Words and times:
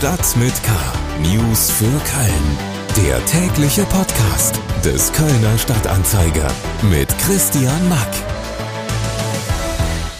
Stadt 0.00 0.34
mit 0.38 0.54
K. 0.62 0.72
News 1.20 1.70
für 1.70 1.84
Köln. 1.84 3.06
Der 3.06 3.22
tägliche 3.26 3.82
Podcast 3.82 4.58
des 4.82 5.12
Kölner 5.12 5.58
Stadtanzeiger 5.58 6.50
mit 6.90 7.06
Christian 7.18 7.86
Mack. 7.90 8.08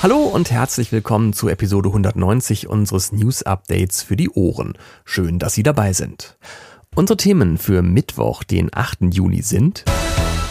Hallo 0.03 0.19
und 0.19 0.51
herzlich 0.51 0.93
willkommen 0.93 1.33
zu 1.33 1.49
Episode 1.49 1.89
190 1.89 2.69
unseres 2.69 3.13
News 3.13 3.43
Updates 3.43 4.03
für 4.03 4.17
die 4.17 4.29
Ohren. 4.29 4.75
Schön, 5.07 5.39
dass 5.39 5.55
Sie 5.55 5.63
dabei 5.63 5.95
sind. 5.95 6.37
Unsere 6.95 7.17
Themen 7.17 7.57
für 7.57 7.81
Mittwoch, 7.81 8.45
den 8.45 8.69
8. 8.75 9.15
Juni 9.15 9.41
sind 9.41 9.87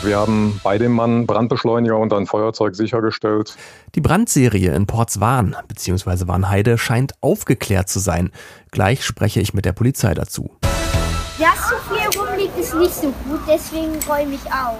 wir 0.01 0.17
haben 0.17 0.59
bei 0.63 0.77
dem 0.77 0.93
Mann 0.93 1.25
Brandbeschleuniger 1.25 1.97
und 1.97 2.13
ein 2.13 2.25
Feuerzeug 2.25 2.75
sichergestellt. 2.75 3.55
Die 3.95 4.01
Brandserie 4.01 4.73
in 4.73 4.87
Portswahn 4.87 5.55
bzw. 5.67 6.27
Warnheide 6.27 6.77
scheint 6.77 7.13
aufgeklärt 7.21 7.89
zu 7.89 7.99
sein. 7.99 8.31
Gleich 8.71 9.03
spreche 9.03 9.41
ich 9.41 9.53
mit 9.53 9.65
der 9.65 9.73
Polizei 9.73 10.13
dazu. 10.13 10.51
Dass 11.39 11.69
so 11.69 11.75
viel 11.89 12.19
rumliegt, 12.19 12.57
ist 12.57 12.75
nicht 12.75 12.93
so 12.93 13.13
gut, 13.27 13.39
deswegen 13.47 13.93
räume 14.07 14.35
ich 14.35 14.45
auf. 14.51 14.77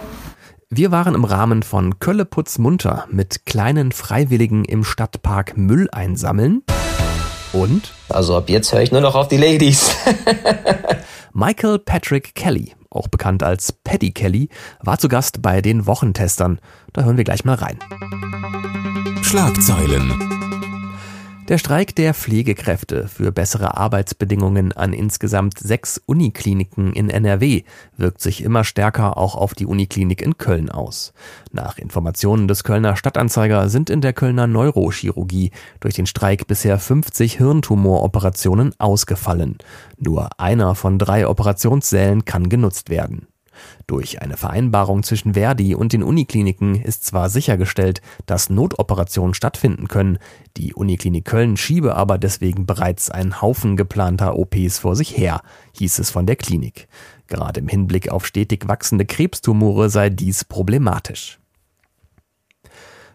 Wir 0.70 0.92
waren 0.92 1.16
im 1.16 1.26
Rahmen 1.26 1.64
von 1.64 2.00
Kölleputz 2.00 2.58
munter 2.58 3.08
mit 3.10 3.46
kleinen 3.46 3.92
Freiwilligen 3.92 4.66
im 4.66 4.84
Stadtpark 4.84 5.58
Müll 5.58 5.90
einsammeln. 5.92 6.64
Und? 7.54 7.92
Also 8.10 8.38
ab 8.38 8.50
jetzt 8.50 8.74
höre 8.74 8.82
ich 8.82 8.92
nur 8.92 9.02
noch 9.02 9.16
auf 9.16 9.28
die 9.28 9.38
Ladies. 9.38 9.96
Michael 11.34 11.80
Patrick 11.80 12.36
Kelly 12.36 12.74
auch 12.90 13.08
bekannt 13.08 13.44
als 13.44 13.72
Paddy 13.72 14.12
Kelly, 14.12 14.50
war 14.82 14.98
zu 14.98 15.08
Gast 15.08 15.42
bei 15.42 15.62
den 15.62 15.86
Wochentestern. 15.86 16.60
Da 16.94 17.04
hören 17.04 17.18
wir 17.18 17.24
gleich 17.24 17.46
mal 17.46 17.56
rein. 17.56 17.80
Schlagzeilen. 19.22 20.39
Der 21.50 21.58
Streik 21.58 21.96
der 21.96 22.14
Pflegekräfte 22.14 23.08
für 23.08 23.32
bessere 23.32 23.76
Arbeitsbedingungen 23.76 24.72
an 24.72 24.94
insgesamt 24.94 25.58
sechs 25.58 26.00
Unikliniken 26.06 26.94
in 26.94 27.10
NRW 27.10 27.64
wirkt 27.98 28.22
sich 28.22 28.44
immer 28.44 28.64
stärker 28.64 29.18
auch 29.18 29.34
auf 29.34 29.56
die 29.56 29.66
Uniklinik 29.66 30.22
in 30.22 30.38
Köln 30.38 30.70
aus. 30.70 31.12
Nach 31.52 31.80
Informationen 31.80 32.48
des 32.48 32.64
Kölner 32.64 32.96
Stadtanzeiger 32.96 33.68
sind 33.68 33.90
in 33.90 34.02
der 34.02 34.14
Kölner 34.14 34.46
Neurochirurgie 34.46 35.50
durch 35.80 35.96
den 35.96 36.06
Streik 36.06 36.46
bisher 36.46 36.78
50 36.78 37.38
Hirntumoroperationen 37.38 38.76
ausgefallen. 38.78 39.58
Nur 39.98 40.30
einer 40.40 40.76
von 40.76 41.00
drei 41.00 41.28
Operationssälen 41.28 42.26
kann 42.26 42.50
genutzt 42.50 42.92
werden. 42.92 43.26
Durch 43.88 44.22
eine 44.22 44.38
Vereinbarung 44.38 45.04
zwischen 45.04 45.34
Verdi 45.34 45.76
und 45.76 45.94
den 45.94 46.04
Unikliniken 46.04 46.76
ist 46.76 47.06
zwar 47.06 47.30
sichergestellt, 47.30 48.02
dass 48.26 48.50
Notoperationen 48.50 49.34
stattfinden 49.34 49.88
können, 49.88 50.20
die 50.58 50.74
Uniklinik 50.74 51.26
Köln 51.26 51.58
schiebe 51.58 51.96
aber 51.96 52.18
deswegen 52.18 52.66
bereits 52.66 53.10
einen 53.10 53.42
Haufen 53.42 53.78
geplanter 53.78 54.38
OPs 54.38 54.80
vor 54.80 54.96
sich 54.96 55.18
her, 55.18 55.42
hieß 55.74 56.00
es 56.00 56.10
von 56.10 56.26
der 56.26 56.36
Klinik. 56.36 56.88
Gerade 57.28 57.60
im 57.60 57.68
Hinblick 57.68 58.10
auf 58.10 58.26
stetig 58.26 58.68
wachsende 58.68 59.06
Krebstumore 59.06 59.90
sei 59.90 60.10
dies 60.10 60.44
problematisch. 60.44 61.40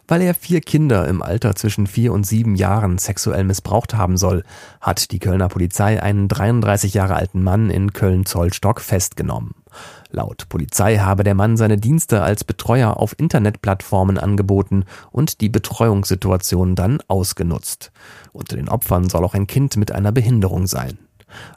Weil 0.06 0.20
er 0.20 0.34
vier 0.34 0.60
Kinder 0.60 1.08
im 1.08 1.22
Alter 1.22 1.56
zwischen 1.56 1.86
vier 1.86 2.12
und 2.12 2.26
sieben 2.26 2.56
Jahren 2.56 2.98
sexuell 2.98 3.44
missbraucht 3.44 3.94
haben 3.94 4.16
soll, 4.18 4.44
hat 4.80 5.10
die 5.12 5.18
Kölner 5.18 5.48
Polizei 5.48 6.02
einen 6.02 6.28
33 6.28 6.92
Jahre 6.92 7.14
alten 7.14 7.42
Mann 7.42 7.70
in 7.70 7.92
Köln-Zollstock 7.92 8.80
festgenommen. 8.80 9.54
Laut 10.10 10.48
Polizei 10.48 10.98
habe 10.98 11.24
der 11.24 11.34
Mann 11.34 11.56
seine 11.56 11.78
Dienste 11.78 12.22
als 12.22 12.44
Betreuer 12.44 12.98
auf 12.98 13.18
Internetplattformen 13.18 14.18
angeboten 14.18 14.84
und 15.10 15.40
die 15.40 15.48
Betreuungssituation 15.48 16.76
dann 16.76 17.00
ausgenutzt. 17.08 17.90
Unter 18.32 18.56
den 18.56 18.68
Opfern 18.68 19.08
soll 19.08 19.24
auch 19.24 19.34
ein 19.34 19.46
Kind 19.46 19.76
mit 19.76 19.90
einer 19.90 20.12
Behinderung 20.12 20.66
sein. 20.66 20.98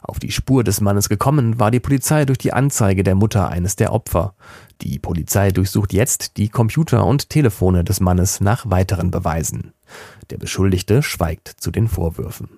Auf 0.02 0.18
die 0.18 0.30
Spur 0.30 0.64
des 0.64 0.80
Mannes 0.80 1.08
gekommen 1.08 1.58
war 1.58 1.70
die 1.70 1.80
Polizei 1.80 2.24
durch 2.24 2.38
die 2.38 2.52
Anzeige 2.52 3.02
der 3.02 3.14
Mutter 3.14 3.48
eines 3.48 3.76
der 3.76 3.92
Opfer. 3.92 4.34
Die 4.80 4.98
Polizei 4.98 5.50
durchsucht 5.50 5.92
jetzt 5.92 6.36
die 6.36 6.48
Computer 6.48 7.04
und 7.06 7.30
Telefone 7.30 7.84
des 7.84 8.00
Mannes 8.00 8.40
nach 8.40 8.70
weiteren 8.70 9.10
Beweisen. 9.10 9.72
Der 10.30 10.38
Beschuldigte 10.38 11.02
schweigt 11.02 11.48
zu 11.48 11.70
den 11.70 11.88
Vorwürfen. 11.88 12.57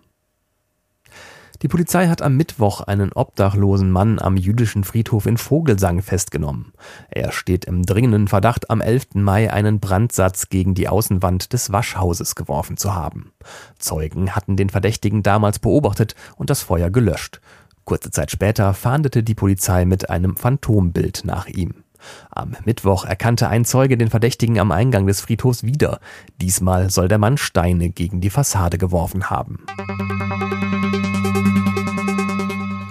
Die 1.62 1.69
Polizei 1.69 2.09
hat 2.09 2.22
am 2.22 2.37
Mittwoch 2.37 2.81
einen 2.81 3.12
obdachlosen 3.12 3.91
Mann 3.91 4.19
am 4.19 4.38
jüdischen 4.38 4.82
Friedhof 4.82 5.26
in 5.26 5.37
Vogelsang 5.37 6.00
festgenommen. 6.00 6.72
Er 7.10 7.32
steht 7.32 7.66
im 7.66 7.82
dringenden 7.84 8.28
Verdacht, 8.28 8.71
am 8.71 8.81
11. 8.81 9.15
Mai 9.15 9.53
einen 9.53 9.78
Brandsatz 9.78 10.49
gegen 10.49 10.75
die 10.75 10.88
Außenwand 10.88 11.53
des 11.53 11.70
Waschhauses 11.70 12.34
geworfen 12.34 12.78
zu 12.78 12.94
haben. 12.94 13.32
Zeugen 13.78 14.34
hatten 14.34 14.56
den 14.56 14.70
Verdächtigen 14.70 15.22
damals 15.22 15.59
beobachtet 15.59 16.15
und 16.37 16.49
das 16.49 16.62
Feuer 16.62 16.88
gelöscht. 16.88 17.43
Kurze 17.84 18.10
Zeit 18.10 18.31
später 18.31 18.72
fahndete 18.72 19.22
die 19.22 19.34
Polizei 19.34 19.84
mit 19.84 20.09
einem 20.09 20.37
Phantombild 20.37 21.22
nach 21.25 21.47
ihm. 21.47 21.84
Am 22.31 22.56
Mittwoch 22.65 23.05
erkannte 23.05 23.49
ein 23.49 23.65
Zeuge 23.65 23.97
den 23.97 24.11
Verdächtigen 24.11 24.59
am 24.59 24.72
Eingang 24.72 25.06
des 25.06 25.21
Friedhofs 25.21 25.65
wieder. 25.65 26.00
Diesmal 26.41 26.91
soll 26.91 27.09
der 27.09 27.19
Mann 27.19 27.37
Steine 27.37 27.91
gegen 27.91 28.21
die 28.21 28.31
Fassade 28.31 28.78
geworfen 28.78 29.31
haben. 29.31 29.65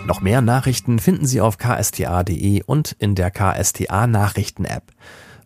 Noch 0.05 0.21
mehr 0.21 0.41
Nachrichten 0.41 0.99
finden 0.99 1.27
Sie 1.27 1.39
auf 1.39 1.57
ksta.de 1.57 2.63
und 2.63 2.95
in 2.99 3.15
der 3.15 3.29
KSTA 3.31 4.07
Nachrichten 4.07 4.65
App. 4.65 4.91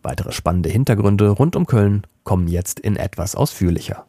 Weitere 0.02 0.32
spannende 0.32 0.68
Hintergründe 0.68 1.28
rund 1.30 1.56
um 1.56 1.66
Köln 1.66 2.06
kommen 2.24 2.48
jetzt 2.48 2.80
in 2.80 2.96
etwas 2.96 3.34
ausführlicher. 3.34 4.06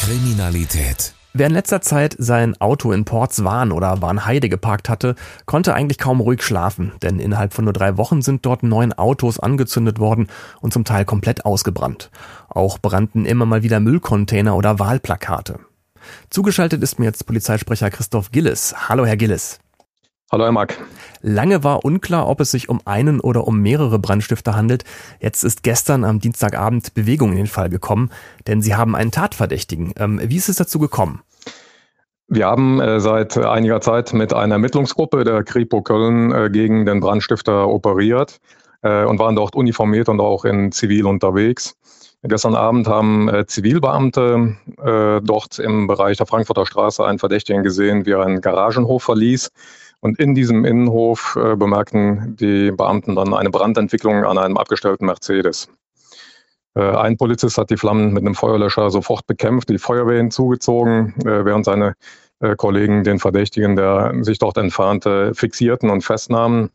Kriminalität. 0.00 1.14
Wer 1.34 1.46
in 1.46 1.54
letzter 1.54 1.80
Zeit 1.80 2.14
sein 2.18 2.60
Auto 2.60 2.92
in 2.92 3.06
Portswahn 3.06 3.72
oder 3.72 4.02
Warnheide 4.02 4.50
geparkt 4.50 4.90
hatte, 4.90 5.14
konnte 5.46 5.72
eigentlich 5.72 5.96
kaum 5.96 6.20
ruhig 6.20 6.42
schlafen, 6.42 6.92
denn 7.00 7.18
innerhalb 7.18 7.54
von 7.54 7.64
nur 7.64 7.72
drei 7.72 7.96
Wochen 7.96 8.20
sind 8.20 8.44
dort 8.44 8.62
neun 8.62 8.92
Autos 8.92 9.40
angezündet 9.40 9.98
worden 9.98 10.26
und 10.60 10.74
zum 10.74 10.84
Teil 10.84 11.06
komplett 11.06 11.46
ausgebrannt. 11.46 12.10
Auch 12.50 12.78
brannten 12.78 13.24
immer 13.24 13.46
mal 13.46 13.62
wieder 13.62 13.80
Müllcontainer 13.80 14.54
oder 14.54 14.78
Wahlplakate. 14.78 15.60
Zugeschaltet 16.28 16.82
ist 16.82 16.98
mir 16.98 17.06
jetzt 17.06 17.24
Polizeisprecher 17.24 17.88
Christoph 17.88 18.30
Gillis. 18.30 18.74
Hallo, 18.90 19.06
Herr 19.06 19.16
Gillis. 19.16 19.58
Hallo, 20.30 20.44
Herr 20.44 20.52
Mark. 20.52 20.76
Lange 21.22 21.64
war 21.64 21.84
unklar, 21.84 22.28
ob 22.28 22.40
es 22.40 22.50
sich 22.50 22.68
um 22.68 22.80
einen 22.84 23.20
oder 23.20 23.46
um 23.46 23.60
mehrere 23.60 23.98
Brandstifter 23.98 24.54
handelt. 24.54 24.84
Jetzt 25.20 25.44
ist 25.44 25.62
gestern 25.62 26.04
am 26.04 26.18
Dienstagabend 26.18 26.94
Bewegung 26.94 27.30
in 27.30 27.38
den 27.38 27.46
Fall 27.46 27.70
gekommen, 27.70 28.10
denn 28.46 28.60
Sie 28.60 28.74
haben 28.74 28.94
einen 28.94 29.12
Tatverdächtigen. 29.12 29.94
Ähm, 29.96 30.20
wie 30.22 30.36
ist 30.36 30.48
es 30.48 30.56
dazu 30.56 30.78
gekommen? 30.78 31.22
Wir 32.26 32.46
haben 32.46 32.80
äh, 32.80 32.98
seit 32.98 33.36
einiger 33.38 33.80
Zeit 33.80 34.12
mit 34.12 34.32
einer 34.32 34.54
Ermittlungsgruppe 34.54 35.22
der 35.24 35.44
Kripo 35.44 35.82
Köln 35.82 36.32
äh, 36.32 36.50
gegen 36.50 36.86
den 36.86 37.00
Brandstifter 37.00 37.68
operiert 37.68 38.40
äh, 38.82 39.04
und 39.04 39.18
waren 39.18 39.36
dort 39.36 39.54
uniformiert 39.54 40.08
und 40.08 40.20
auch 40.20 40.44
in 40.44 40.72
Zivil 40.72 41.06
unterwegs. 41.06 41.76
Gestern 42.24 42.54
Abend 42.54 42.86
haben 42.86 43.28
äh, 43.28 43.46
Zivilbeamte 43.46 44.56
äh, 44.82 45.20
dort 45.22 45.58
im 45.58 45.88
Bereich 45.88 46.18
der 46.18 46.26
Frankfurter 46.26 46.66
Straße 46.66 47.04
einen 47.04 47.18
Verdächtigen 47.18 47.64
gesehen, 47.64 48.06
wie 48.06 48.12
er 48.12 48.24
einen 48.24 48.40
Garagenhof 48.40 49.02
verließ. 49.02 49.50
Und 50.02 50.18
in 50.18 50.34
diesem 50.34 50.64
Innenhof 50.64 51.38
äh, 51.40 51.54
bemerkten 51.54 52.34
die 52.36 52.72
Beamten 52.72 53.14
dann 53.14 53.32
eine 53.32 53.50
Brandentwicklung 53.50 54.24
an 54.24 54.36
einem 54.36 54.56
abgestellten 54.56 55.06
Mercedes. 55.06 55.68
Äh, 56.74 56.82
ein 56.82 57.16
Polizist 57.16 57.56
hat 57.56 57.70
die 57.70 57.76
Flammen 57.76 58.12
mit 58.12 58.24
einem 58.24 58.34
Feuerlöscher 58.34 58.90
sofort 58.90 59.28
bekämpft, 59.28 59.68
die 59.68 59.78
Feuerwehr 59.78 60.16
hinzugezogen, 60.16 61.14
äh, 61.20 61.44
während 61.44 61.64
seine 61.64 61.94
äh, 62.40 62.56
Kollegen 62.56 63.04
den 63.04 63.20
Verdächtigen, 63.20 63.76
der 63.76 64.12
sich 64.22 64.40
dort 64.40 64.58
entfernte, 64.58 65.34
fixierten 65.34 65.88
und 65.88 66.02
festnahmen. 66.02 66.70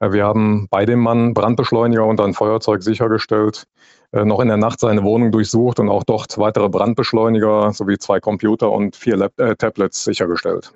Äh, 0.00 0.12
wir 0.12 0.24
haben 0.24 0.68
bei 0.70 0.86
dem 0.86 1.00
Mann 1.00 1.34
Brandbeschleuniger 1.34 2.04
und 2.04 2.20
ein 2.20 2.34
Feuerzeug 2.34 2.82
sichergestellt, 2.82 3.64
äh, 4.12 4.24
noch 4.24 4.40
in 4.40 4.48
der 4.48 4.56
Nacht 4.56 4.80
seine 4.80 5.02
Wohnung 5.02 5.32
durchsucht 5.32 5.80
und 5.80 5.88
auch 5.88 6.04
dort 6.04 6.38
weitere 6.38 6.68
Brandbeschleuniger 6.68 7.72
sowie 7.72 7.98
zwei 7.98 8.20
Computer 8.20 8.70
und 8.70 8.96
vier 8.96 9.16
Lab 9.16 9.32
Tablets 9.58 10.04
sichergestellt. 10.04 10.72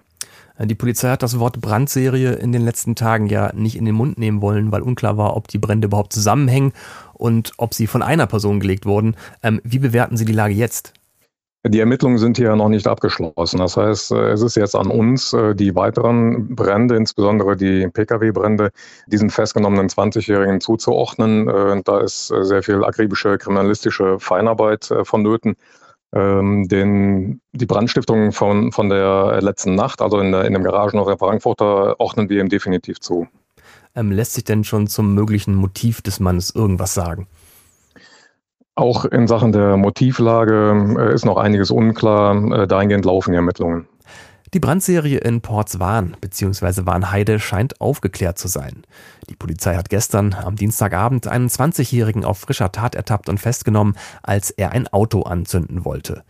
Äh, 0.59 0.67
die 0.67 0.75
Polizei 0.75 1.11
hat 1.11 1.23
das 1.23 1.39
Wort 1.39 1.61
Brandserie 1.61 2.35
in 2.35 2.53
den 2.53 2.63
letzten 2.63 2.95
Tagen 2.95 3.27
ja 3.27 3.53
nicht 3.55 3.77
in 3.77 3.85
den 3.85 3.95
Mund 3.95 4.19
nehmen 4.19 4.43
wollen, 4.43 4.73
weil 4.73 4.83
unklar 4.83 5.17
war, 5.17 5.37
ob 5.37 5.49
die 5.49 5.59
Brände 5.59 5.87
überhaupt 5.87 6.13
zusammenhängen 6.13 6.73
und 7.15 7.53
ob 7.57 7.75
sie 7.75 7.87
von 7.87 8.03
einer 8.03 8.27
Person 8.27 8.61
gelegt 8.61 8.87
wurden. 8.87 9.17
Ähm, 9.43 9.61
wie 9.65 9.79
bewerten 9.79 10.17
Sie 10.17 10.25
die 10.25 10.33
Lage 10.33 10.55
jetzt? 10.55 10.93
Die 11.65 11.79
Ermittlungen 11.79 12.19
sind 12.19 12.37
hier 12.37 12.57
noch 12.57 12.69
nicht 12.69 12.89
abgeschlossen. 12.89 13.59
Das 13.59 13.77
heißt, 13.77 14.11
äh, 14.13 14.31
es 14.31 14.43
ist 14.43 14.57
jetzt 14.57 14.75
an 14.75 14.89
uns, 14.89 15.33
äh, 15.33 15.55
die 15.55 15.75
weiteren 15.77 16.57
Brände, 16.57 16.97
insbesondere 16.97 17.57
die 17.57 17.87
Pkw-Brände, 17.89 18.71
diesen 19.07 19.31
festgenommenen 19.31 19.89
20-Jährigen 19.89 20.61
zuzuordnen. 20.61 21.83
Da 21.85 22.01
ist 22.01 22.29
sehr 22.29 22.63
viel 22.63 22.85
akribische 22.85 23.39
kriminalistische 23.39 24.19
Feinarbeit 24.19 24.93
vonnöten. 25.05 25.55
Ähm, 26.15 26.69
den, 26.69 27.41
die 27.53 27.65
Brandstiftung 27.65 28.33
von, 28.33 28.71
von 28.71 28.91
der 28.91 29.41
letzten 29.41 29.75
Nacht, 29.75 30.03
also 30.03 30.19
in, 30.19 30.31
der, 30.31 30.45
in 30.45 30.53
dem 30.53 30.63
Garagenhaus 30.63 31.07
der 31.07 31.17
Frankfurter, 31.17 31.99
ordnen 31.99 32.29
wir 32.29 32.41
ihm 32.41 32.51
definitiv 32.51 33.01
zu. 33.01 33.29
Ähm, 33.95 34.11
lässt 34.11 34.35
sich 34.35 34.45
denn 34.45 34.65
schon 34.65 34.89
zum 34.89 35.15
möglichen 35.15 35.55
Motiv 35.55 36.03
des 36.03 36.21
Mannes 36.21 36.55
irgendwas 36.55 36.93
sagen? 36.93 37.29
Auch 38.75 39.05
in 39.05 39.29
Sachen 39.29 39.53
der 39.53 39.77
Motivlage 39.77 40.97
äh, 40.99 41.15
ist 41.15 41.27
noch 41.27 41.37
einiges 41.37 41.71
unklar. 41.71 42.63
Äh, 42.63 42.67
dahingehend 42.67 43.05
laufen 43.05 43.33
die 43.33 43.37
Ermittlungen. 43.37 43.87
Die 44.55 44.61
Brandserie 44.61 45.17
in 45.17 45.41
Portswahn 45.41 46.15
bzw. 46.21 46.85
Warnheide 46.85 47.39
scheint 47.39 47.81
aufgeklärt 47.81 48.39
zu 48.39 48.49
sein. 48.49 48.83
Die 49.31 49.35
Polizei 49.35 49.77
hat 49.77 49.89
gestern 49.89 50.35
am 50.35 50.57
Dienstagabend 50.57 51.27
einen 51.27 51.49
20-Jährigen 51.49 52.25
auf 52.27 52.39
frischer 52.39 52.71
Tat 52.71 52.95
ertappt 52.95 53.31
und 53.31 53.39
festgenommen, 53.39 53.97
als 54.23 54.51
er 54.51 54.73
ein 54.73 54.89
Auto 54.89 55.23
anzünden 55.23 55.87
wollte. 55.87 56.23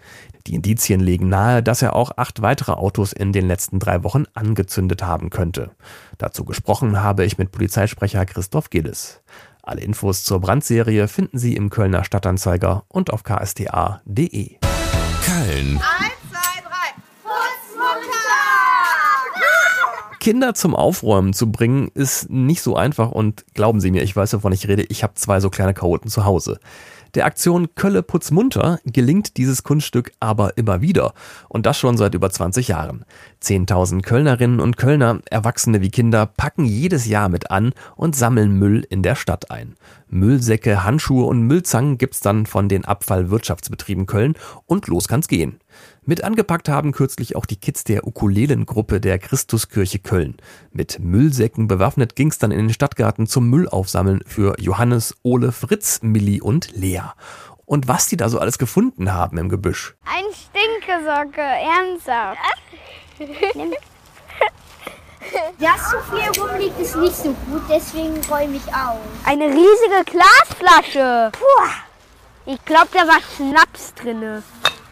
Die 0.46 0.54
Indizien 0.54 1.00
legen 1.00 1.28
nahe, 1.28 1.64
dass 1.64 1.82
er 1.82 1.96
auch 1.96 2.12
acht 2.16 2.42
weitere 2.42 2.72
Autos 2.72 3.12
in 3.12 3.32
den 3.32 3.48
letzten 3.48 3.80
drei 3.80 4.04
Wochen 4.04 4.24
angezündet 4.34 5.02
haben 5.02 5.30
könnte. 5.30 5.70
Dazu 6.18 6.44
gesprochen 6.44 7.02
habe 7.02 7.24
ich 7.24 7.38
mit 7.38 7.50
Polizeisprecher 7.50 8.24
Christoph 8.24 8.70
Gilles. 8.70 9.20
Alle 9.64 9.82
Infos 9.82 10.24
zur 10.24 10.40
Brandserie 10.40 11.06
finden 11.06 11.38
Sie 11.38 11.54
im 11.54 11.70
Kölner 11.70 12.02
Stadtanzeiger 12.02 12.84
und 12.88 13.12
auf 13.12 13.22
ksta.de. 13.22 14.56
Köln. 15.24 15.78
Eins, 15.78 16.14
zwei, 16.30 16.62
drei. 16.64 16.88
Putzmutter! 17.22 18.08
Kinder 20.18 20.54
zum 20.54 20.74
Aufräumen 20.74 21.32
zu 21.32 21.52
bringen, 21.52 21.92
ist 21.94 22.28
nicht 22.28 22.60
so 22.60 22.74
einfach 22.74 23.12
und 23.12 23.44
glauben 23.54 23.80
Sie 23.80 23.92
mir, 23.92 24.02
ich 24.02 24.16
weiß, 24.16 24.32
wovon 24.34 24.50
ich 24.50 24.66
rede, 24.66 24.82
ich 24.82 25.04
habe 25.04 25.14
zwei 25.14 25.38
so 25.38 25.48
kleine 25.48 25.74
Chaoten 25.74 26.10
zu 26.10 26.24
Hause. 26.24 26.58
Der 27.14 27.26
Aktion 27.26 27.74
Kölle 27.74 28.02
Putzmunter 28.02 28.78
gelingt 28.84 29.36
dieses 29.36 29.62
Kunststück 29.62 30.12
aber 30.18 30.56
immer 30.56 30.80
wieder. 30.80 31.12
Und 31.50 31.66
das 31.66 31.78
schon 31.78 31.98
seit 31.98 32.14
über 32.14 32.30
20 32.30 32.68
Jahren. 32.68 33.04
10.000 33.42 34.00
Kölnerinnen 34.00 34.60
und 34.60 34.78
Kölner, 34.78 35.20
Erwachsene 35.28 35.82
wie 35.82 35.90
Kinder, 35.90 36.24
packen 36.24 36.64
jedes 36.64 37.06
Jahr 37.06 37.28
mit 37.28 37.50
an 37.50 37.74
und 37.96 38.16
sammeln 38.16 38.58
Müll 38.58 38.86
in 38.88 39.02
der 39.02 39.14
Stadt 39.14 39.50
ein. 39.50 39.74
Müllsäcke, 40.08 40.84
Handschuhe 40.84 41.26
und 41.26 41.42
Müllzangen 41.42 41.98
gibt's 41.98 42.20
dann 42.20 42.46
von 42.46 42.68
den 42.68 42.84
Abfallwirtschaftsbetrieben 42.84 44.06
Köln 44.06 44.34
und 44.66 44.86
los 44.86 45.06
kann's 45.06 45.28
gehen. 45.28 45.58
Mit 46.04 46.24
angepackt 46.24 46.68
haben 46.68 46.92
kürzlich 46.92 47.36
auch 47.36 47.46
die 47.46 47.56
Kids 47.56 47.84
der 47.84 48.06
Ukulelengruppe 48.06 49.00
der 49.00 49.18
Christuskirche 49.18 50.00
Köln. 50.00 50.36
Mit 50.72 50.98
Müllsäcken 50.98 51.68
bewaffnet 51.68 52.16
ging's 52.16 52.38
dann 52.38 52.50
in 52.50 52.58
den 52.58 52.74
Stadtgarten 52.74 53.26
zum 53.26 53.48
Müllaufsammeln 53.48 54.20
für 54.26 54.58
Johannes, 54.58 55.14
Ole, 55.22 55.52
Fritz, 55.52 56.00
Milli 56.02 56.40
und 56.40 56.72
Lea. 56.74 57.01
Und 57.64 57.88
was 57.88 58.06
die 58.06 58.16
da 58.16 58.28
so 58.28 58.38
alles 58.38 58.58
gefunden 58.58 59.12
haben 59.14 59.38
im 59.38 59.48
Gebüsch. 59.48 59.94
Ein 60.04 60.24
Stinkesocke, 60.34 61.40
ernsthaft. 61.40 62.38
Dass 65.58 65.90
so 65.90 65.96
viel 66.10 66.42
rumliegt, 66.42 66.78
ist 66.80 66.96
nicht 66.96 67.16
so 67.16 67.32
gut, 67.48 67.62
deswegen 67.70 68.20
räume 68.28 68.56
ich 68.56 68.66
auf. 68.74 68.98
Eine 69.24 69.46
riesige 69.46 70.04
Glasflasche. 70.04 71.30
Puh. 71.32 71.68
Ich 72.44 72.62
glaube, 72.64 72.88
da 72.92 73.06
war 73.06 73.20
Schnaps 73.36 73.94
drinne. 73.94 74.42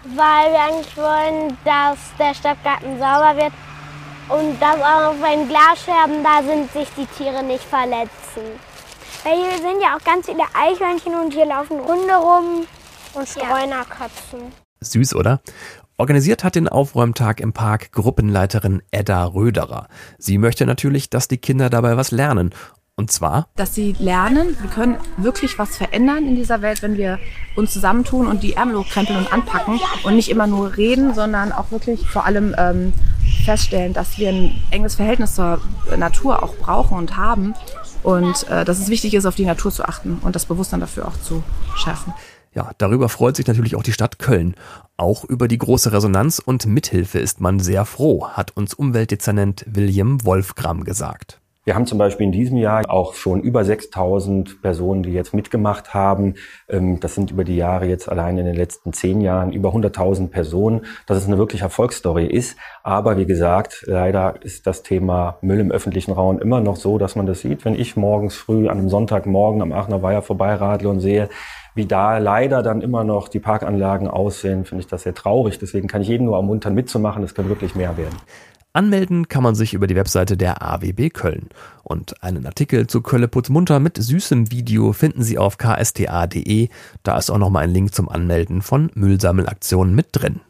weil 0.04 0.52
wir 0.52 0.60
eigentlich 0.60 0.96
wollen, 0.96 1.58
dass 1.64 1.98
der 2.18 2.32
Stadtgarten 2.34 2.98
sauber 2.98 3.36
wird 3.36 3.52
und 4.28 4.58
dass 4.62 4.76
auch 4.76 5.14
wenn 5.20 5.48
Glasscherben 5.48 6.22
da 6.24 6.42
sind, 6.42 6.72
sich 6.72 6.88
die 6.96 7.06
Tiere 7.06 7.42
nicht 7.42 7.64
verletzen. 7.64 8.69
Weil 9.24 9.36
hier 9.36 9.58
sind 9.58 9.82
ja 9.82 9.96
auch 9.96 10.04
ganz 10.04 10.26
viele 10.26 10.44
Eichhörnchen 10.54 11.14
und 11.14 11.32
hier 11.32 11.46
laufen 11.46 11.78
Hunde 11.78 12.14
rum. 12.14 12.66
Und 13.12 13.28
Streunerkatzen. 13.28 14.40
Süß, 14.80 15.14
oder? 15.14 15.40
Organisiert 15.98 16.44
hat 16.44 16.54
den 16.54 16.68
Aufräumtag 16.68 17.40
im 17.40 17.52
Park 17.52 17.92
Gruppenleiterin 17.92 18.82
Edda 18.90 19.24
Röderer. 19.26 19.88
Sie 20.16 20.38
möchte 20.38 20.64
natürlich, 20.64 21.10
dass 21.10 21.28
die 21.28 21.38
Kinder 21.38 21.68
dabei 21.68 21.96
was 21.96 22.12
lernen. 22.12 22.54
Und 22.96 23.10
zwar, 23.10 23.48
dass 23.56 23.74
sie 23.74 23.94
lernen, 23.98 24.56
wir 24.60 24.70
können 24.70 24.96
wirklich 25.16 25.58
was 25.58 25.76
verändern 25.76 26.26
in 26.26 26.36
dieser 26.36 26.62
Welt, 26.62 26.82
wenn 26.82 26.96
wir 26.96 27.18
uns 27.56 27.72
zusammentun 27.72 28.26
und 28.26 28.42
die 28.42 28.54
Ärmel 28.54 28.76
hochkrempeln 28.76 29.18
und 29.18 29.32
anpacken 29.32 29.80
und 30.04 30.16
nicht 30.16 30.30
immer 30.30 30.46
nur 30.46 30.76
reden, 30.76 31.14
sondern 31.14 31.50
auch 31.52 31.70
wirklich 31.70 32.06
vor 32.06 32.26
allem 32.26 32.54
ähm, 32.58 32.92
feststellen, 33.44 33.94
dass 33.94 34.18
wir 34.18 34.28
ein 34.28 34.62
enges 34.70 34.96
Verhältnis 34.96 35.34
zur 35.34 35.60
Natur 35.96 36.42
auch 36.42 36.54
brauchen 36.56 36.98
und 36.98 37.16
haben 37.16 37.54
und 38.02 38.48
äh, 38.48 38.64
dass 38.64 38.78
es 38.78 38.88
wichtig 38.88 39.14
ist, 39.14 39.26
auf 39.26 39.34
die 39.34 39.44
Natur 39.44 39.70
zu 39.70 39.84
achten 39.84 40.18
und 40.22 40.34
das 40.34 40.46
Bewusstsein 40.46 40.80
dafür 40.80 41.08
auch 41.08 41.20
zu 41.20 41.42
schärfen. 41.76 42.12
ja, 42.54 42.72
darüber 42.78 43.08
freut 43.08 43.36
sich 43.36 43.46
natürlich 43.46 43.76
auch 43.76 43.82
die 43.82 43.92
Stadt 43.92 44.18
Köln. 44.18 44.54
Auch 44.96 45.24
über 45.24 45.48
die 45.48 45.58
große 45.58 45.92
Resonanz 45.92 46.38
und 46.38 46.66
Mithilfe 46.66 47.18
ist 47.18 47.40
man 47.40 47.60
sehr 47.60 47.84
froh, 47.84 48.28
hat 48.28 48.56
uns 48.56 48.74
Umweltdezernent 48.74 49.64
William 49.68 50.24
Wolfgram 50.24 50.84
gesagt. 50.84 51.40
Wir 51.70 51.76
haben 51.76 51.86
zum 51.86 51.98
Beispiel 51.98 52.26
in 52.26 52.32
diesem 52.32 52.56
Jahr 52.56 52.82
auch 52.88 53.14
schon 53.14 53.42
über 53.42 53.64
6000 53.64 54.60
Personen, 54.60 55.04
die 55.04 55.12
jetzt 55.12 55.32
mitgemacht 55.32 55.94
haben. 55.94 56.34
Ähm, 56.68 56.98
Das 56.98 57.14
sind 57.14 57.30
über 57.30 57.44
die 57.44 57.54
Jahre 57.54 57.86
jetzt 57.86 58.08
allein 58.08 58.38
in 58.38 58.44
den 58.44 58.56
letzten 58.56 58.92
zehn 58.92 59.20
Jahren 59.20 59.52
über 59.52 59.72
100.000 59.72 60.30
Personen, 60.30 60.80
dass 61.06 61.18
es 61.18 61.28
eine 61.28 61.38
wirkliche 61.38 61.62
Erfolgsstory 61.62 62.26
ist. 62.26 62.56
Aber 62.82 63.18
wie 63.18 63.24
gesagt, 63.24 63.84
leider 63.86 64.42
ist 64.42 64.66
das 64.66 64.82
Thema 64.82 65.38
Müll 65.42 65.60
im 65.60 65.70
öffentlichen 65.70 66.10
Raum 66.10 66.40
immer 66.40 66.60
noch 66.60 66.74
so, 66.74 66.98
dass 66.98 67.14
man 67.14 67.26
das 67.26 67.38
sieht. 67.38 67.64
Wenn 67.64 67.76
ich 67.76 67.94
morgens 67.94 68.34
früh 68.34 68.68
an 68.68 68.76
einem 68.78 68.88
Sonntagmorgen 68.88 69.62
am 69.62 69.70
Aachener 69.70 70.02
Weiher 70.02 70.22
vorbeiradle 70.22 70.88
und 70.88 70.98
sehe, 70.98 71.28
wie 71.76 71.86
da 71.86 72.18
leider 72.18 72.64
dann 72.64 72.80
immer 72.80 73.04
noch 73.04 73.28
die 73.28 73.38
Parkanlagen 73.38 74.08
aussehen, 74.08 74.64
finde 74.64 74.82
ich 74.82 74.88
das 74.88 75.04
sehr 75.04 75.14
traurig. 75.14 75.60
Deswegen 75.60 75.86
kann 75.86 76.02
ich 76.02 76.08
jeden 76.08 76.24
nur 76.24 76.34
ermuntern, 76.34 76.74
mitzumachen. 76.74 77.22
Es 77.22 77.36
können 77.36 77.48
wirklich 77.48 77.76
mehr 77.76 77.96
werden. 77.96 78.16
Anmelden 78.72 79.26
kann 79.26 79.42
man 79.42 79.56
sich 79.56 79.74
über 79.74 79.88
die 79.88 79.96
Webseite 79.96 80.36
der 80.36 80.62
AWB 80.62 81.10
Köln. 81.10 81.48
Und 81.82 82.22
einen 82.22 82.46
Artikel 82.46 82.86
zu 82.86 83.00
Kölle 83.00 83.26
Putzmunter 83.26 83.80
mit 83.80 83.96
süßem 83.96 84.52
Video 84.52 84.92
finden 84.92 85.24
Sie 85.24 85.38
auf 85.38 85.58
ksta.de. 85.58 86.68
Da 87.02 87.18
ist 87.18 87.30
auch 87.30 87.38
nochmal 87.38 87.64
ein 87.64 87.70
Link 87.70 87.92
zum 87.92 88.08
Anmelden 88.08 88.62
von 88.62 88.90
Müllsammelaktionen 88.94 89.94
mit 89.94 90.08
drin. 90.12 90.40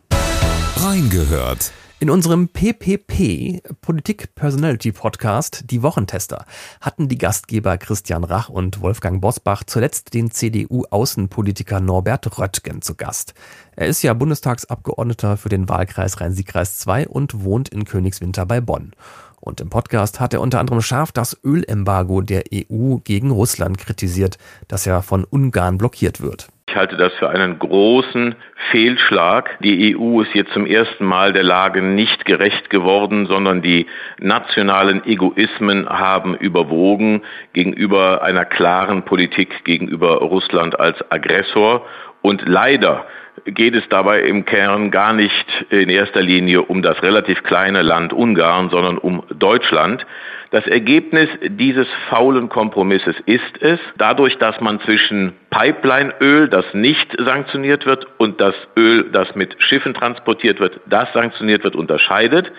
Reingehört. 0.77 1.73
In 2.02 2.08
unserem 2.08 2.49
PPP 2.49 3.61
Politik 3.82 4.35
Personality 4.35 4.91
Podcast 4.91 5.64
Die 5.70 5.82
Wochentester 5.82 6.47
hatten 6.81 7.08
die 7.08 7.19
Gastgeber 7.19 7.76
Christian 7.76 8.25
Rach 8.25 8.49
und 8.49 8.81
Wolfgang 8.81 9.20
Bosbach 9.20 9.64
zuletzt 9.64 10.14
den 10.14 10.31
CDU-Außenpolitiker 10.31 11.79
Norbert 11.81 12.38
Röttgen 12.38 12.81
zu 12.81 12.94
Gast. 12.94 13.35
Er 13.76 13.87
ist 13.87 14.00
ja 14.00 14.14
Bundestagsabgeordneter 14.14 15.37
für 15.37 15.50
den 15.50 15.69
Wahlkreis 15.69 16.23
Rhein-Sieg-Kreis 16.23 16.79
2 16.79 17.06
und 17.06 17.44
wohnt 17.44 17.69
in 17.69 17.85
Königswinter 17.85 18.47
bei 18.47 18.62
Bonn. 18.62 18.93
Und 19.38 19.61
im 19.61 19.69
Podcast 19.69 20.20
hat 20.20 20.32
er 20.32 20.41
unter 20.41 20.58
anderem 20.58 20.81
scharf 20.81 21.12
das 21.12 21.37
Ölembargo 21.44 22.23
der 22.23 22.44
EU 22.55 22.97
gegen 23.05 23.31
Russland 23.31 23.76
kritisiert, 23.76 24.38
das 24.69 24.87
ja 24.87 25.02
von 25.02 25.25
Ungarn 25.25 25.76
blockiert 25.76 26.23
wird. 26.23 26.49
Ich 26.71 26.77
halte 26.77 26.97
das 26.97 27.13
für 27.15 27.29
einen 27.29 27.59
großen 27.59 28.37
Fehlschlag. 28.71 29.59
Die 29.59 29.97
EU 29.97 30.21
ist 30.21 30.33
jetzt 30.37 30.53
zum 30.53 30.67
ersten 30.67 31.05
Mal 31.05 31.33
der 31.33 31.43
Lage 31.43 31.83
nicht 31.83 32.25
gerecht 32.27 32.71
geworden, 32.71 33.27
sondern 33.27 33.61
die 33.61 33.87
nationalen 34.21 35.05
Egoismen 35.05 35.89
haben 35.89 36.37
überwogen 36.37 37.23
gegenüber 37.55 38.23
einer 38.23 38.45
klaren 38.45 39.05
Politik 39.05 39.65
gegenüber 39.65 40.19
Russland 40.19 40.79
als 40.79 40.97
Aggressor. 41.11 41.85
Und 42.23 42.47
leider 42.47 43.05
geht 43.44 43.75
es 43.75 43.88
dabei 43.88 44.23
im 44.23 44.44
Kern 44.44 44.90
gar 44.90 45.12
nicht 45.12 45.47
in 45.70 45.88
erster 45.88 46.23
Linie 46.23 46.62
um 46.62 46.82
das 46.82 47.02
relativ 47.02 47.42
kleine 47.42 47.82
Land 47.82 48.12
Ungarn, 48.12 48.70
sondern 48.70 48.99
um 48.99 49.23
Deutschland. 49.30 50.06
Das 50.50 50.66
Ergebnis 50.66 51.28
dieses 51.42 51.87
faulen 52.09 52.49
Kompromisses 52.49 53.14
ist 53.26 53.62
es, 53.62 53.78
dadurch, 53.97 54.37
dass 54.38 54.61
man 54.61 54.80
zwischen 54.80 55.32
Pipelineöl, 55.50 56.49
das 56.49 56.64
nicht 56.75 57.14
sanktioniert 57.18 57.87
wird, 57.87 58.06
und 58.18 58.40
das 58.40 58.54
Öl, 58.76 59.11
das 59.12 59.35
mit 59.37 59.54
Schiffen 59.62 59.94
transportiert 59.94 60.59
wird, 60.59 60.80
das 60.87 61.12
sanktioniert 61.12 61.62
wird, 61.62 61.76
unterscheidet, 61.76 62.50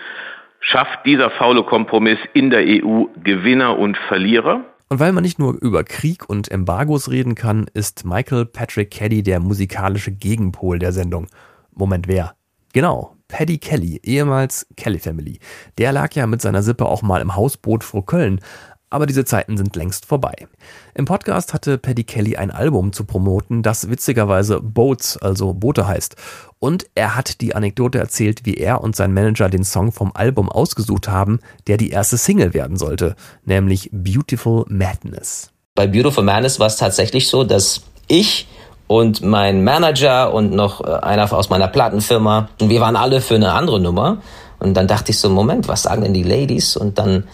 schafft 0.60 1.04
dieser 1.04 1.30
faule 1.30 1.64
Kompromiss 1.64 2.18
in 2.32 2.48
der 2.48 2.62
EU 2.62 3.04
Gewinner 3.22 3.78
und 3.78 3.98
Verlierer. 3.98 4.64
Und 4.92 5.00
weil 5.00 5.12
man 5.12 5.22
nicht 5.22 5.38
nur 5.38 5.54
über 5.54 5.84
Krieg 5.84 6.28
und 6.28 6.50
Embargos 6.50 7.08
reden 7.08 7.34
kann, 7.34 7.64
ist 7.72 8.04
Michael 8.04 8.44
Patrick 8.44 8.90
Caddy 8.90 9.22
der 9.22 9.40
musikalische 9.40 10.12
Gegenpol 10.12 10.78
der 10.78 10.92
Sendung. 10.92 11.28
Moment, 11.74 12.08
wer? 12.08 12.34
Genau, 12.74 13.16
Paddy 13.26 13.56
Kelly, 13.56 14.02
ehemals 14.04 14.66
Kelly 14.76 14.98
Family. 14.98 15.38
Der 15.78 15.92
lag 15.92 16.12
ja 16.12 16.26
mit 16.26 16.42
seiner 16.42 16.62
Sippe 16.62 16.84
auch 16.84 17.00
mal 17.00 17.22
im 17.22 17.34
Hausboot 17.34 17.84
vor 17.84 18.04
Köln. 18.04 18.40
Aber 18.92 19.06
diese 19.06 19.24
Zeiten 19.24 19.56
sind 19.56 19.74
längst 19.74 20.04
vorbei. 20.04 20.34
Im 20.94 21.06
Podcast 21.06 21.54
hatte 21.54 21.78
Paddy 21.78 22.04
Kelly 22.04 22.36
ein 22.36 22.50
Album 22.50 22.92
zu 22.92 23.04
promoten, 23.04 23.62
das 23.62 23.88
witzigerweise 23.88 24.60
Boats, 24.60 25.16
also 25.16 25.54
Boote 25.54 25.86
heißt. 25.86 26.14
Und 26.58 26.84
er 26.94 27.16
hat 27.16 27.40
die 27.40 27.54
Anekdote 27.54 27.98
erzählt, 27.98 28.44
wie 28.44 28.52
er 28.52 28.82
und 28.82 28.94
sein 28.94 29.14
Manager 29.14 29.48
den 29.48 29.64
Song 29.64 29.92
vom 29.92 30.12
Album 30.12 30.50
ausgesucht 30.50 31.08
haben, 31.08 31.40
der 31.68 31.78
die 31.78 31.88
erste 31.88 32.18
Single 32.18 32.52
werden 32.52 32.76
sollte, 32.76 33.16
nämlich 33.46 33.88
Beautiful 33.92 34.66
Madness. 34.68 35.50
Bei 35.74 35.86
Beautiful 35.86 36.22
Madness 36.22 36.60
war 36.60 36.66
es 36.66 36.76
tatsächlich 36.76 37.28
so, 37.28 37.44
dass 37.44 37.84
ich 38.08 38.46
und 38.88 39.22
mein 39.22 39.64
Manager 39.64 40.34
und 40.34 40.52
noch 40.52 40.82
äh, 40.84 40.90
einer 40.90 41.32
aus 41.32 41.48
meiner 41.48 41.68
Plattenfirma, 41.68 42.50
wir 42.58 42.80
waren 42.82 42.96
alle 42.96 43.22
für 43.22 43.36
eine 43.36 43.54
andere 43.54 43.80
Nummer. 43.80 44.18
Und 44.58 44.74
dann 44.74 44.86
dachte 44.86 45.12
ich 45.12 45.18
so, 45.18 45.30
Moment, 45.30 45.66
was 45.66 45.84
sagen 45.84 46.02
denn 46.02 46.12
die 46.12 46.24
Ladies? 46.24 46.76
Und 46.76 46.98
dann 46.98 47.24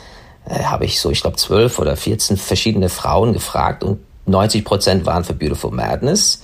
äh, 0.48 0.64
habe 0.64 0.84
ich 0.84 1.00
so, 1.00 1.10
ich 1.10 1.20
glaube, 1.20 1.36
zwölf 1.36 1.78
oder 1.78 1.96
14 1.96 2.36
verschiedene 2.36 2.88
Frauen 2.88 3.32
gefragt 3.32 3.84
und 3.84 4.00
90 4.26 4.64
Prozent 4.64 5.06
waren 5.06 5.24
für 5.24 5.34
Beautiful 5.34 5.70
Madness. 5.70 6.42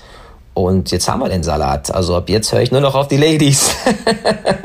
Und 0.55 0.93
jetzt 0.93 1.09
haben 1.09 1.21
wir 1.21 1.29
den 1.29 1.43
Salat. 1.43 1.93
Also 1.93 2.17
ab 2.17 2.29
jetzt 2.29 2.53
höre 2.53 2.63
ich 2.63 2.71
nur 2.71 2.81
noch 2.81 2.95
auf 2.95 3.09
die 3.09 3.17
Ladies. 3.17 3.75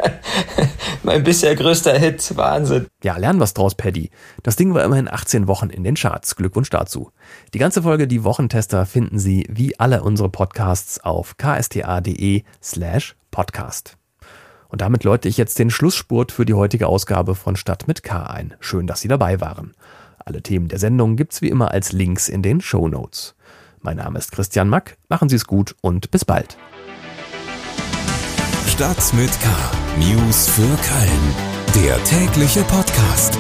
Mein 1.03 1.23
bisher 1.23 1.55
größter 1.55 1.97
Hit. 1.97 2.37
Wahnsinn. 2.37 2.85
Ja, 3.03 3.17
lernen 3.17 3.39
was 3.39 3.55
draus, 3.55 3.73
Paddy. 3.73 4.11
Das 4.43 4.55
Ding 4.55 4.75
war 4.75 4.83
immerhin 4.83 5.11
18 5.11 5.47
Wochen 5.47 5.71
in 5.71 5.83
den 5.83 5.95
Charts. 5.95 6.35
Glückwunsch 6.35 6.69
dazu. 6.69 7.09
Die 7.55 7.59
ganze 7.59 7.81
Folge 7.81 8.07
Die 8.07 8.23
Wochentester 8.23 8.85
finden 8.85 9.17
Sie 9.17 9.47
wie 9.49 9.79
alle 9.79 10.03
unsere 10.03 10.29
Podcasts 10.29 11.03
auf 11.03 11.37
ksta.de 11.37 12.43
slash 12.61 13.15
podcast. 13.31 13.98
Und 14.69 14.81
damit 14.81 15.03
läute 15.03 15.27
ich 15.27 15.37
jetzt 15.37 15.59
den 15.59 15.71
Schlussspurt 15.71 16.31
für 16.31 16.45
die 16.45 16.53
heutige 16.53 16.87
Ausgabe 16.87 17.35
von 17.35 17.55
Stadt 17.55 17.87
mit 17.87 18.03
K 18.03 18.23
ein. 18.23 18.53
Schön, 18.59 18.87
dass 18.87 19.01
Sie 19.01 19.07
dabei 19.07 19.41
waren. 19.41 19.73
Alle 20.23 20.41
Themen 20.41 20.67
der 20.67 20.79
Sendung 20.79 21.15
gibt's 21.15 21.41
wie 21.41 21.49
immer 21.49 21.71
als 21.71 21.91
Links 21.91 22.29
in 22.29 22.43
den 22.43 22.61
Show 22.61 22.87
Notes. 22.87 23.35
Mein 23.81 23.97
Name 23.97 24.19
ist 24.19 24.31
Christian 24.31 24.69
Mack. 24.69 24.97
Machen 25.09 25.27
Sie 25.27 25.35
es 25.35 25.45
gut 25.45 25.75
und 25.81 26.11
bis 26.11 26.23
bald. 26.23 26.55
Stadt 28.67 29.13
mit 29.13 29.31
K. 29.41 29.49
News 29.97 30.47
für 30.49 30.61
Köln. 30.61 31.85
Der 31.85 32.03
tägliche 32.03 32.61
Podcast. 32.63 33.37